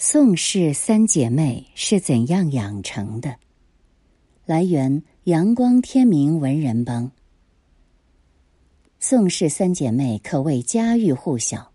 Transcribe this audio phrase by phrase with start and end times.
[0.00, 3.34] 宋氏三姐妹是怎样养成的？
[4.46, 7.10] 来源：阳光天明文人帮。
[9.00, 11.72] 宋氏三姐妹可谓家喻户晓。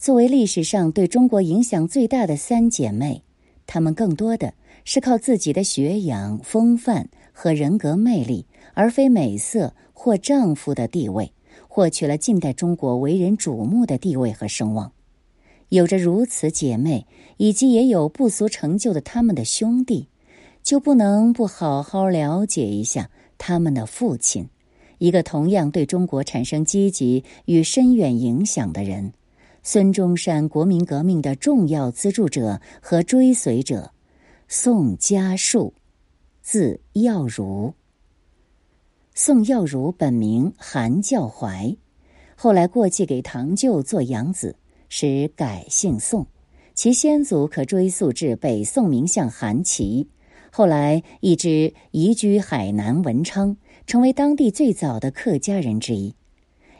[0.00, 3.22] 作为历史上对中国影响最大的三姐妹，
[3.68, 4.52] 她们更多的
[4.84, 11.32] 是靠自己的学养、风范和人格魅力，而非美色或丈夫的地位，
[11.68, 14.90] 获取了近代中国为人瞩目的地位和声望。
[15.70, 20.08] 有着如此姐妹，以及也有不俗成就的他们的兄弟，
[20.62, 24.48] 就不能不好好了解一下他们的父亲，
[24.98, 29.12] 一个同样对中国产生积极与深远影响的人——
[29.62, 33.92] 孙中山国民革命的重要资助者和追随者
[34.48, 35.72] 宋家树，
[36.42, 37.72] 字耀如。
[39.14, 41.76] 宋耀如本名韩教怀，
[42.34, 44.56] 后来过继给堂舅做养子。
[44.92, 46.26] 使改姓宋，
[46.74, 50.08] 其先祖可追溯至北宋名相韩琦，
[50.50, 56.12] 后来一直移居海南文昌，成为当地最早的客家人之一。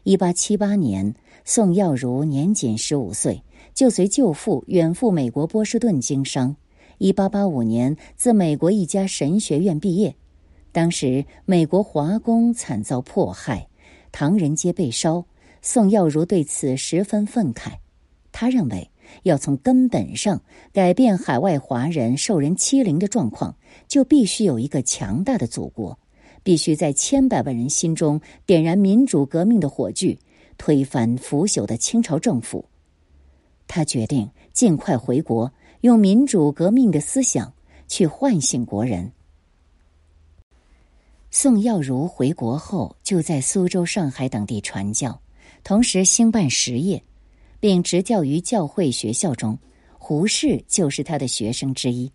[0.02, 6.56] 一八七八年，宋耀如年仅十五岁，就随舅父远赴美国波士顿经商。
[6.98, 10.16] 一八八五年，自美国一家神学院毕业。
[10.72, 13.68] 当时美国华工惨遭迫害，
[14.10, 15.26] 唐人街被烧，
[15.62, 17.74] 宋耀如对此十分愤慨。
[18.40, 18.90] 他认为，
[19.24, 20.40] 要从根本上
[20.72, 23.54] 改变海外华人受人欺凌的状况，
[23.86, 25.98] 就必须有一个强大的祖国，
[26.42, 30.18] 必须在千百万人心中点燃民主革命的火炬，
[30.56, 32.64] 推翻腐朽的清朝政府。
[33.66, 35.52] 他决定尽快回国，
[35.82, 37.52] 用民主革命的思想
[37.88, 39.12] 去唤醒国人。
[41.30, 45.20] 宋耀如回国后，就在苏州、上海等地传教，
[45.62, 47.02] 同时兴办实业。
[47.60, 49.58] 并执教于教会学校中，
[49.98, 52.10] 胡适就是他的学生之一。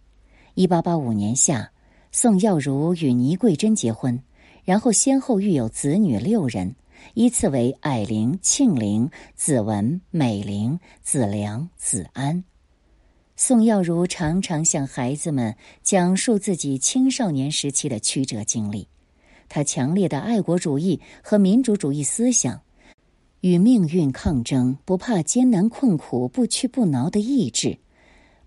[0.55, 1.71] 一八八五年夏，
[2.11, 4.19] 宋耀如与倪桂珍结婚，
[4.63, 6.75] 然后先后育有子女六人，
[7.13, 12.43] 依次为霭龄、庆龄、子文、美龄、子良、子安。
[13.35, 18.87] 宋耀如常常向孩子们讲述自己青少年时期的曲折经历，
[19.47, 22.59] 他强烈的爱国主义和民主主义思想。
[23.45, 27.77] 与命运抗争，不怕艰难困苦，不屈不挠的意志，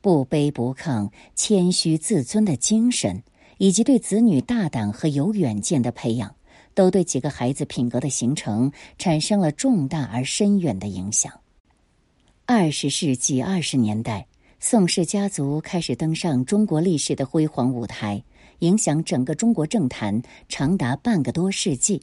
[0.01, 3.23] 不卑不亢、谦虚自尊的精神，
[3.59, 6.35] 以及对子女大胆和有远见的培养，
[6.75, 11.33] 都对几个孩子品格的形成产生了重大而深远的影响。
[12.45, 14.27] 二十世纪二十年代，
[14.59, 18.21] 宋氏家族开始登上中国历史的辉煌舞台，
[18.59, 22.03] 影响整个中国政坛长达半个多世纪。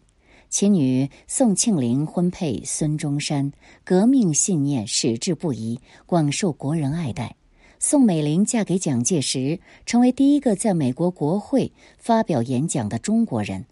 [0.50, 3.52] 其女宋庆龄婚配孙中山，
[3.84, 7.36] 革命信念矢志不移，广受国人爱戴。
[7.78, 13.66] 宋美龄嫁给蒋介石，成为第一个在美国国会发表演讲的中国人。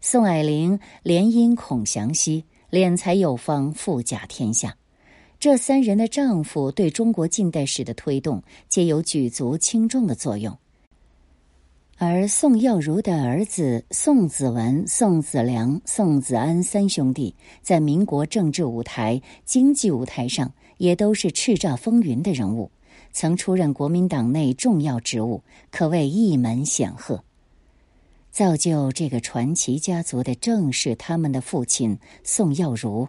[0.00, 4.76] 宋霭龄联姻孔祥熙，敛财有方，富甲天下。
[5.38, 10.56] 这三人的丈夫对中国近代史的推动，皆有举足轻重的作用。
[11.98, 22.72] 而宋耀如的儿子宋子文、宋子良、宋子安三兄弟，在民国政治舞台、经济舞台上也都是叱咤风云的人物，
[23.12, 27.22] 曾出任国民党内重要职务，可谓一门显赫。
[28.32, 33.06] 造就这个传奇家族的，正是他们的父亲宋耀如。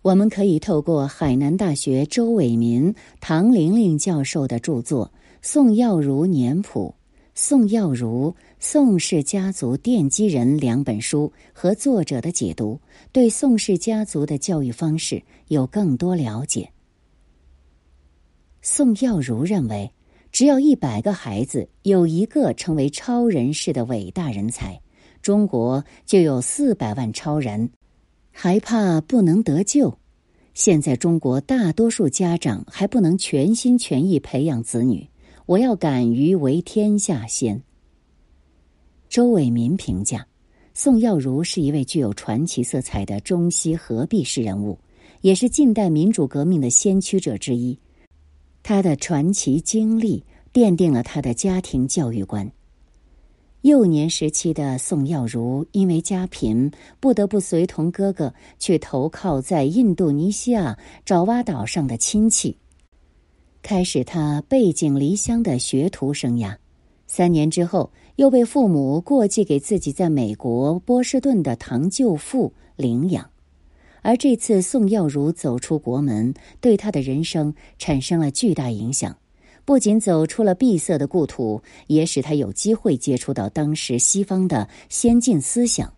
[0.00, 5.06] 我们可以透过海南大学周伟民、唐玲玲教授的著作
[5.42, 6.94] 《宋耀如年谱》。
[7.42, 12.78] 宋耀如《宋氏家族奠基人》两本书和作者的解读，
[13.12, 16.70] 对宋氏家族的教育方式有更多了解。
[18.60, 19.90] 宋耀如认为，
[20.30, 24.78] 只要一百个孩子有一个成为超人式的伟大人才，
[25.22, 27.70] 中国就有四百万超人，
[28.32, 29.98] 还怕不能得救？
[30.52, 35.08] 现在中国大多数家长还不能全心全意培养子女。
[35.46, 37.62] 我要敢于为天下先。
[39.08, 40.26] 周伟民评价，
[40.74, 44.78] 宋耀如是一位具有传奇色彩的中西合璧式人物，
[45.20, 47.76] 也是近代民主革命的先驱者之一。
[48.62, 50.22] 他的传奇经历
[50.52, 52.50] 奠定了他的家庭教育观。
[53.62, 62.56] 幼年时期的宋耀如因为家贫，不得不随同哥哥去投靠在印度尼西亚爪哇岛上的亲戚。
[63.62, 66.56] 开始他背井离乡的学徒生涯，
[67.06, 73.30] 三年之后又被父母过继给自己在美国波士顿的堂舅父领养，
[74.02, 79.16] 而这次宋耀如走出国门，对他的人生产生了巨大影响。
[79.64, 85.92] 不仅走出了闭塞的故土，也使他有机会接触到当时西方的先进思想，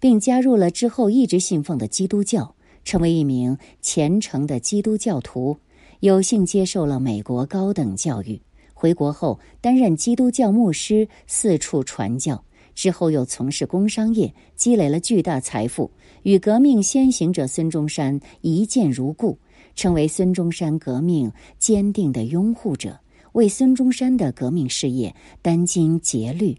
[0.00, 2.54] 并加入了之后一直信奉的基督教，
[2.84, 5.58] 成为一名虔诚的基督教徒。
[6.00, 8.40] 有幸接受了美国高等教育，
[8.72, 12.44] 回国后担任基督教牧师，四处传教。
[12.72, 15.90] 之后又从事工商业，积累了巨大财富，
[16.22, 19.36] 与革命先行者孙中山一见如故，
[19.74, 22.96] 成为孙中山革命坚定的拥护者，
[23.32, 25.12] 为孙中山的革命事业
[25.42, 26.56] 殚精竭虑，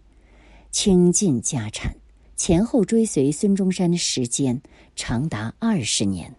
[0.70, 1.96] 倾尽家产，
[2.36, 4.60] 前后追随孙中山的时间
[4.94, 6.30] 长达二十年。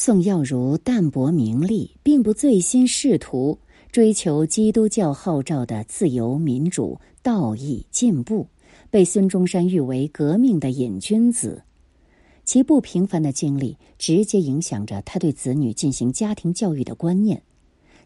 [0.00, 3.58] 宋耀如淡泊名利，并不醉心仕途。
[3.90, 8.46] 追求基督教号召的自由、民主、道义、进步，
[8.90, 11.64] 被孙中山誉为革命的瘾君子。
[12.44, 17.42] 其不平凡的经历直接影响着他对子女进行家庭教育的观念。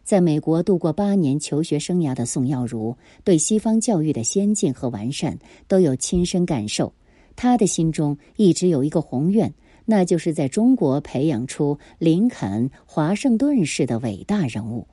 [0.03, 5.37] 在美国度过八年求学生涯的宋耀如，对西方教育的先进和完善
[5.67, 6.91] 都有亲身感受。
[7.35, 9.51] 他的心中一直有一个宏愿，
[9.85, 14.87] 那就是在中国培养出林肯、华盛顿式的伟大人物。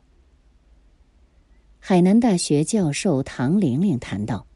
[1.79, 4.47] 海南大学教授唐玲玲谈到，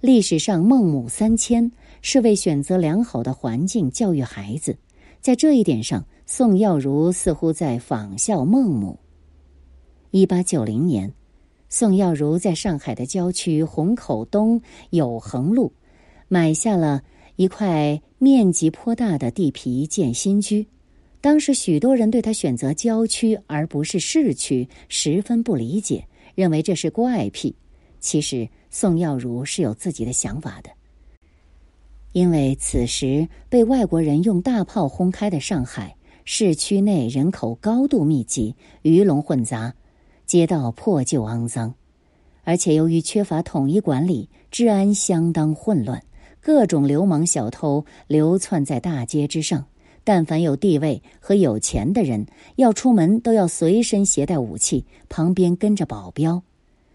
[0.00, 4.76] 历史上孟母三迁是为选择良好的环境教育孩子，
[5.20, 8.98] 在这一点上，宋耀如似乎在仿效孟母。
[10.10, 11.14] 一八九零年，
[11.68, 14.60] 宋耀如在上海的郊区虹口东
[14.90, 15.72] 有恒路，
[16.26, 17.02] 买下了
[17.36, 20.64] 一块面积颇大的地皮建新居。
[21.20, 26.06] 当时许多人对他选择郊区而不是市区十分不理解。
[26.36, 27.56] 认为这是怪癖，
[27.98, 30.70] 其实宋耀如是有自己的想法的。
[32.12, 39.74] 因为此时被外国人用大炮轰开的上海市区内人口高度密集，鱼龙混杂，
[40.26, 41.74] 街道破旧肮脏，
[42.44, 46.00] 而且由于缺乏统一管理，治安相当混乱，
[46.42, 49.64] 各种流氓小偷流窜在大街之上。
[50.04, 56.42] 但凡有地位和有钱的人，要出门都要随身携带武器，旁边跟着保镖。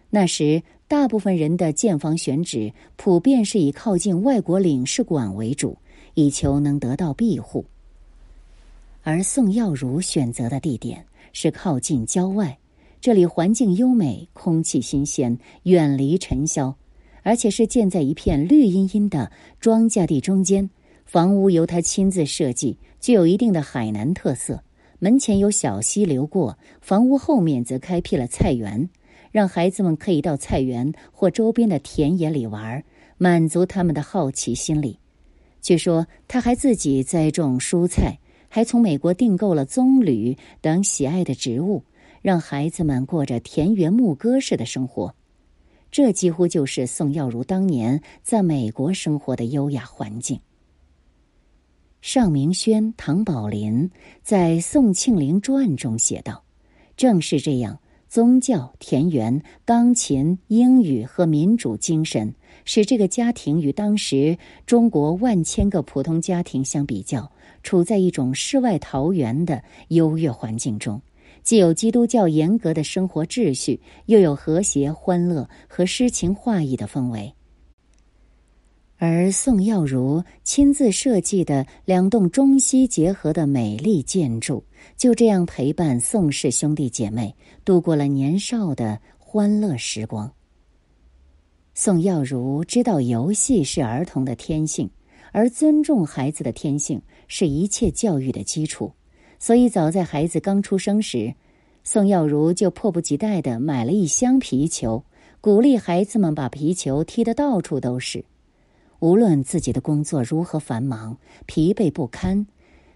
[0.09, 5.77] 那时，大部分人的建房选址普遍是以靠近外国领事馆为主，
[6.15, 7.63] 以求能得到庇护。
[9.03, 12.57] 而宋耀如选择的地点是靠近郊外，
[12.99, 16.75] 这里环境优美，空气新鲜，远离尘嚣，
[17.27, 19.29] 而且是建在一片绿茵茵的
[19.59, 20.69] 庄稼地中间。
[21.05, 22.77] 房屋由他亲自设计。
[23.01, 24.63] 具有一定的海南特色，
[24.99, 28.89] 门前有小溪流过，房屋后面则开辟了菜园，
[29.29, 32.81] 让孩子们可以到菜园或周边的田野里玩，
[33.17, 34.97] 满足他们的好奇心理。
[35.61, 41.83] 据说他还自己栽种蔬菜，还从美国订购了棕榈等喜爱的植物，
[42.21, 45.13] 让孩子们过着田园牧歌式的生活。
[45.97, 50.39] 这几乎就是宋耀如当年在美国生活的优雅环境。
[52.01, 53.89] 尚明轩、唐宝林
[54.21, 56.43] 在《宋庆龄传》中写道
[56.95, 67.31] ：“正是这样，宗教、田园、钢琴、英语和民主精神，使这个家庭与当时中国万千个普通家庭相比较，
[67.63, 71.01] 处在一种世外桃源的优越环境中，
[71.47, 77.33] 既有基督教严格的生活秩序，又有和谐、欢乐和诗情画意的氛围。”
[78.99, 84.61] 而宋耀如亲自设计的两栋中西结合的美丽建筑，
[84.97, 90.29] 就这样陪伴宋氏兄弟姐妹度过了年少的欢乐时光。
[91.73, 94.89] 宋耀如知道游戏是儿童的天性，
[95.31, 98.91] 而尊重孩子的天性是一切教育的基础，
[99.39, 101.33] 所以早在孩子刚出生时，
[101.83, 105.03] 宋耀如就迫不及待的买了一箱皮球，
[105.39, 108.25] 鼓励孩子们把皮球踢得到处都是。
[108.99, 112.47] 无论自己的工作如何繁忙、疲惫不堪，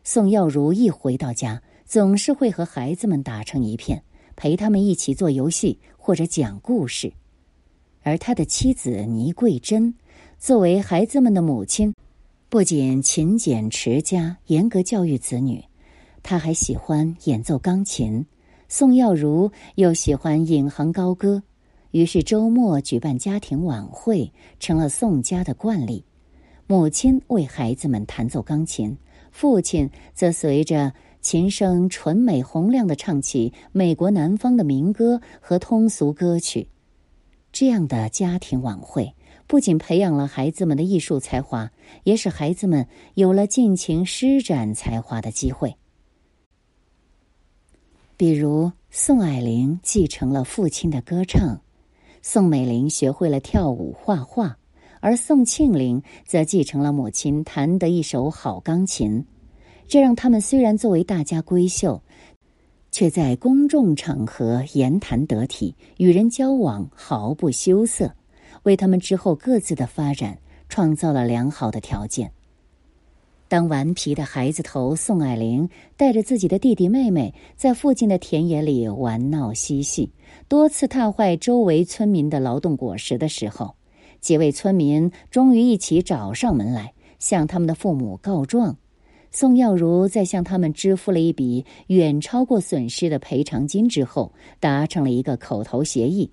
[0.04, 4.02] 宋耀如一回到家，总是会和孩子们打成一片，
[4.36, 7.14] 陪他们一起做游戏或者讲故事。
[8.02, 9.94] 而他的妻子倪桂珍，
[10.40, 11.94] 作为孩子们的母亲，
[12.50, 15.64] 不仅勤俭持家、严格教育子女，
[16.24, 18.26] 他还喜欢演奏钢琴。
[18.68, 21.44] 宋耀如又喜欢引吭高歌。
[21.92, 26.06] 于是周末举办家庭晚会成了宋家的惯例，
[26.68, 28.98] 母亲为孩子们弹奏钢琴，
[29.30, 36.70] 父亲则随着琴声纯美洪亮的唱起美国南方的民歌和通俗歌曲。
[37.52, 39.14] 这样的家庭晚会
[39.46, 41.70] 不仅培养了孩子们的艺术才华，
[42.06, 45.76] 也使孩子们有了尽情施展才华的机会。
[48.22, 51.60] 比如宋霭龄继承了父亲的歌唱，
[52.22, 54.60] 宋美龄学会了跳舞、画画，
[55.00, 59.26] 而宋庆龄则继承了母亲弹得一手好钢琴。
[59.88, 62.00] 这让他们虽然作为大家闺秀，
[62.92, 68.14] 却在公众场合言谈得体，与人交往毫不羞涩，
[68.62, 70.38] 为他们之后各自的发展
[70.70, 72.32] 创造了良好的条件。
[73.52, 75.68] 当顽皮的孩子头宋霭龄
[75.98, 80.10] 带着自己的弟弟妹妹在附近的田野里玩闹嬉戏，
[80.48, 83.76] 多次踏坏周围村民的劳动果实的时候，
[84.22, 88.78] 几位村民终于一起找上门来，向他们的父母告状。
[89.32, 94.32] 宋耀如在向他们支付了一笔远超过损失的赔偿金之后，
[94.62, 96.32] 达成了一个口头协议，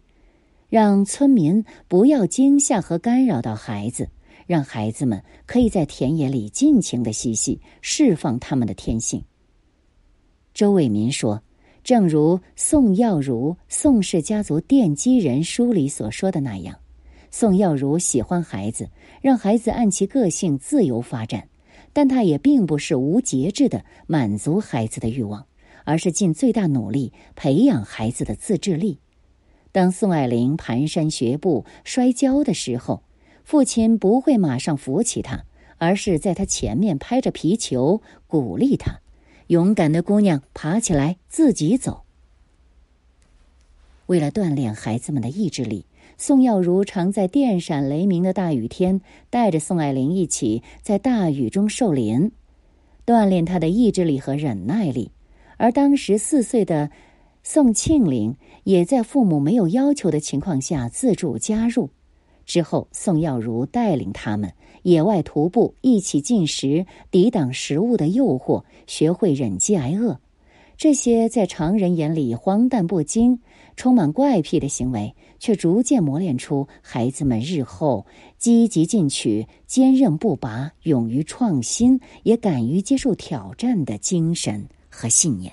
[0.69, 4.09] 让村民不要惊吓和干扰到孩子，
[4.49, 9.23] 让孩子们可以在田野里尽情的嬉戏，释放他们的天性。
[10.55, 11.43] 周伟民说
[11.85, 16.75] ：“正如宋耀如《宋氏家族奠基人》书里所说的那样，
[17.31, 18.89] 宋耀如喜欢孩子，
[19.21, 21.47] 让孩子按其个性自由发展。”
[21.93, 25.45] 但他也并不是无节制的满足孩子的欲望，
[25.85, 28.99] 而是尽最大努力培养孩子的自制力。
[29.73, 33.03] 当宋霭龄蹒跚学步摔跤的时候，
[33.49, 35.47] 父亲不会马上扶起他，
[35.79, 39.01] 而是在他前面拍着皮球鼓励他
[39.49, 42.03] ：“勇敢的姑娘，爬起来，自己走。”
[44.05, 45.87] 为了锻炼孩子们的意志力。
[46.19, 49.01] 宋耀如常在电闪雷鸣的大雨天，
[49.31, 52.33] 带着宋霭龄一起在大雨中受淋，
[53.07, 55.11] 锻炼他的意志力和忍耐力。
[55.57, 56.91] 而当时四岁的
[57.43, 61.89] 宋庆龄也在父母没有要求的情况下自助加入。
[62.49, 64.51] 之后，宋耀如带领他们
[64.83, 70.19] 野外徒步，一起进食，抵挡食物的诱惑，学会忍饥挨饿。
[70.79, 73.39] 这些在常人眼里荒诞不经、
[73.77, 78.07] 充满怪癖的行为，却逐渐磨练出孩子们日后
[78.39, 85.53] 积极进取、坚韧不拔、勇于创新、也敢于接受挑战的精神和信念。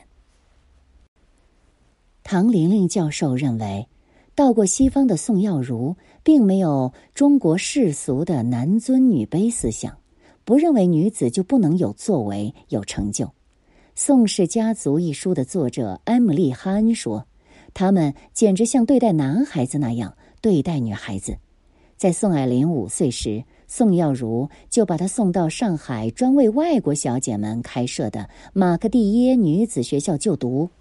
[2.23, 3.87] 唐玲玲教授认为，
[4.33, 5.95] 到过西方的宋耀如
[6.25, 9.95] 并没有中国世俗的男尊女卑思想，
[10.43, 13.25] 不认为女子就不能有作为、有成就。
[13.93, 17.27] 《宋氏家族》一书的作者埃姆利·哈恩说
[17.75, 21.37] ：“他们简直像对待男孩子那样对待女孩子。”
[21.95, 30.71] 在宋霭龄五岁时，宋耀如就把她送到上海专为外国小姐们开设的马克蒂耶女子学校就读，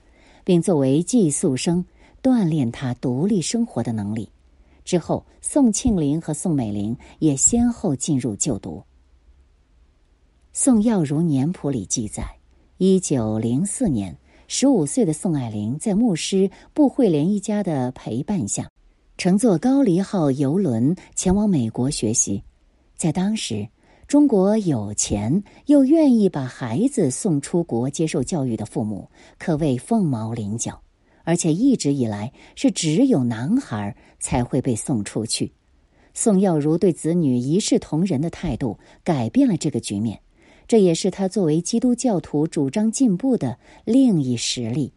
[0.43, 1.85] 并作为寄宿生
[2.23, 4.31] 锻炼她独立生活的能力。
[4.85, 8.83] 之后，宋庆龄和宋美龄也先后进入就读。
[10.53, 12.25] 宋耀如年谱里记载。
[12.79, 18.69] 一九零四年，十五岁的宋霭龄在牧师布惠莲一家的陪伴下，
[19.17, 22.43] 乘坐高黎号游轮前往美国学习。
[22.97, 23.67] 在当时，
[24.07, 30.79] 中国有钱又愿意把孩子送出国接受教育的父母可谓凤毛麟角，
[31.25, 35.52] 而且一直以来是只有男孩才会被送出去。
[36.14, 40.21] 宋耀如对子女一视同仁的态度，改变了这个局面。
[40.69, 44.93] 这也是他作为基督教徒主张进步的另一实例。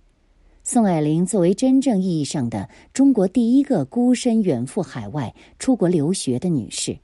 [0.64, 6.98] 宋霭龄作为真正意义上的中国第一个孤身远赴海外出国留学的女士，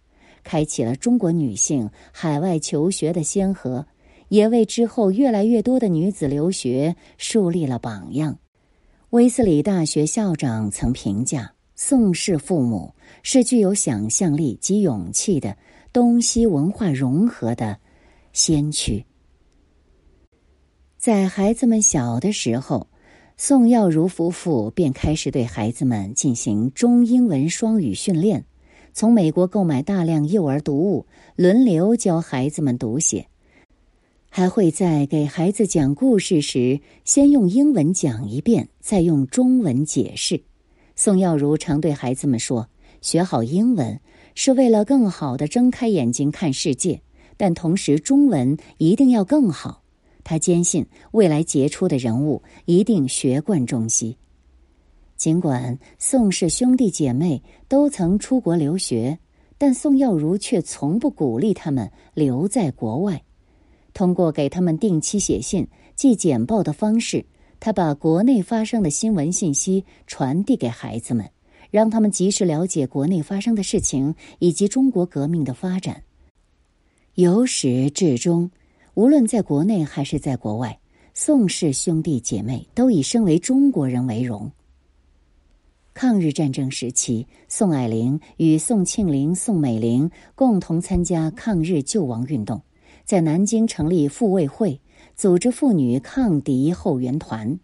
[0.44, 3.88] 开启了中国女性海外求学的先河，
[4.28, 8.38] 也为之后越来越多的女子留学树立了榜样。
[9.14, 15.56] 威斯里大学校长曾评价宋氏父母是具有想象力及勇气的
[15.92, 17.78] 东西文化融合的。
[18.32, 19.06] 先驱，
[20.98, 22.88] 在孩子们小的时候，
[23.38, 28.44] 宋耀如夫妇便开始对孩子们进行中英文双语训练，
[28.94, 31.06] 从美国购买大量幼儿读物，
[31.36, 33.28] 轮流教孩子们读写，
[34.36, 40.42] 还会在给孩子讲故事时，先用英文讲一遍，再用中文解释。
[40.96, 42.68] 宋耀如常对孩子们说
[43.00, 44.00] ：“学好英文
[44.34, 47.00] 是为了更好的睁开眼睛看世界。”
[47.38, 49.84] 但同时，中文一定要更好。
[50.24, 54.18] 他坚信，未来杰出的人物一定学贯中西。
[55.16, 59.20] 尽管宋氏兄弟姐妹都曾出国留学，
[59.60, 63.22] 但宋耀如却从不鼓励他们留在国外。
[63.94, 67.26] 通过给他们定期写信、寄简报的方式，
[67.60, 71.30] 他把国内发生的新闻信息传递给孩子们，
[71.70, 76.04] 让他们及时了解国内发生的事情以及中国革命的发展。
[77.16, 78.50] 由始至终，
[78.96, 80.80] 无论在国内还是在国外，
[81.14, 84.52] 宋氏兄弟姐妹都以身为中国人为荣。
[85.94, 92.60] 抗日战争时期，宋霭龄与宋庆龄、宋美龄共同参加抗日救亡运动，
[93.06, 94.80] 在南京成立妇卫会，
[95.16, 97.60] 组织妇女抗敌后援团。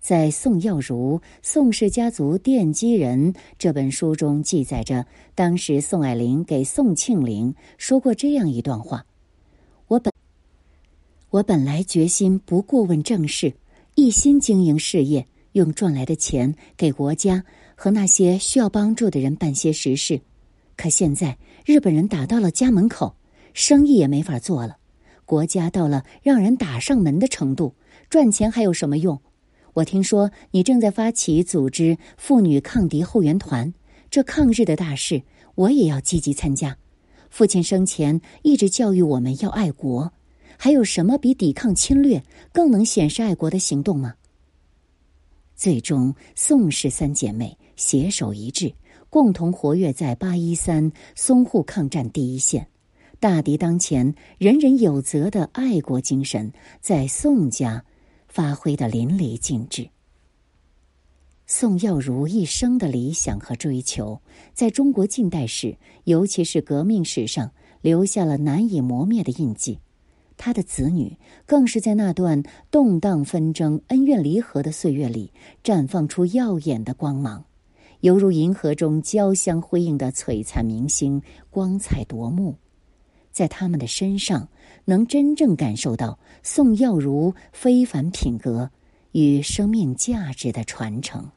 [0.00, 9.06] 在《宋耀如宋氏家族奠基人》这本书中记载着，当时宋霭龄给宋庆龄说过这样一段话
[9.86, 10.12] ：“我本
[11.30, 13.54] 我本来决心不过问政事，
[13.94, 20.18] 一心经营事业。”用赚来的钱给国家和那些需要帮助的人办些实事，
[20.78, 21.36] 可现在
[21.66, 23.14] 日本人打到了家门口，
[23.54, 24.76] 生意也没法做了，
[25.24, 27.74] 国家到了让人打上门的程度，
[28.10, 29.20] 赚钱还有什么用？
[29.74, 33.72] 我听说你正在发起组织妇女抗敌后援团，
[34.10, 35.22] 这抗日的大事，
[35.54, 36.76] 我也要积极参加。
[37.30, 40.12] 父亲生前一直教育我们要爱国，
[40.58, 44.14] 还有什么比抵抗侵略更能显示爱国的行动吗？
[45.56, 48.74] 最终，宋氏三姐妹携手一致，
[49.08, 52.66] 共同活跃在八一三淞沪抗战第一线。
[53.22, 57.84] 大敌当前，人人有责的爱国精神在宋家
[58.26, 59.90] 发挥的淋漓尽致。
[61.46, 64.20] 宋耀如一生的理想和追求，
[64.54, 69.78] 在中国近代史，尤其是革命史上，留下了难以磨灭的印记。
[70.36, 77.44] 他的子女更是在那段动荡纷争、恩怨离合的岁月里绽放出耀眼的光芒，
[78.00, 82.56] 犹如银河中交相辉映的璀璨明星，光彩夺目。
[83.32, 84.46] 在他们的身上，
[84.84, 88.70] 能真正感受到宋耀如非凡品格
[89.12, 91.28] 与生命价值的传承。